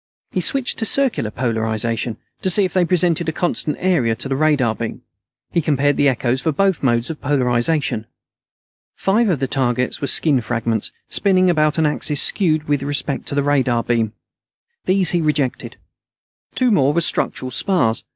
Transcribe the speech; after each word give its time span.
He 0.31 0.41
switched 0.41 0.79
to 0.79 0.85
circular 0.87 1.29
polarization, 1.29 2.17
to 2.41 2.49
see 2.49 2.65
if 2.65 2.73
they 2.73 2.85
presented 2.85 3.29
a 3.29 3.31
constant 3.31 3.77
area 3.79 4.15
to 4.15 4.27
the 4.27 4.35
radar 4.35 4.73
beam. 4.73 5.03
He 5.51 5.61
compared 5.61 5.95
the 5.95 6.07
echoes 6.09 6.41
for 6.41 6.51
both 6.51 6.81
modes 6.81 7.11
of 7.11 7.21
polarization. 7.21 8.07
Five 8.95 9.29
of 9.29 9.39
the 9.39 9.45
targets 9.47 10.01
were 10.01 10.07
skin 10.07 10.41
fragments, 10.41 10.91
spinning 11.07 11.51
about 11.51 11.77
an 11.77 11.85
axis 11.85 12.19
skewed 12.19 12.63
with 12.67 12.81
respect 12.81 13.27
to 13.27 13.35
the 13.35 13.43
radar 13.43 13.83
beam. 13.83 14.13
These 14.85 15.11
he 15.11 15.21
rejected. 15.21 15.77
Two 16.55 16.71
more 16.71 16.93
were 16.93 17.01
structural 17.01 17.51
spars. 17.51 18.03